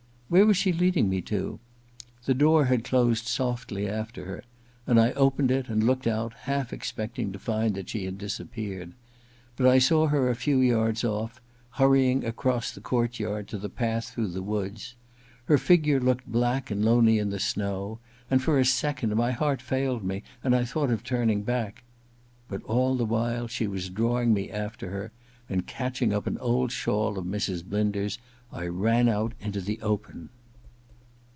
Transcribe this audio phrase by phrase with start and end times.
[0.31, 1.59] Where was she leading me to?
[2.23, 4.45] The door had closed softly after her,.
[4.87, 8.93] and I opened it and looked out, half expecting to find that she had disappeared.
[9.57, 11.41] But I saw her a few yards off
[11.71, 14.95] hurrying across the court yard to the path through the woods.
[15.47, 17.99] Her figure looked black and lonely in the snow,
[18.29, 21.83] and for a second my heart failed me and I thought of turning back.
[22.47, 25.11] But all the while she was drawing me after her;
[25.49, 27.65] and catching up an old shawl of Mrs.
[27.65, 28.17] Blinder's
[28.53, 30.27] I ran out into the open.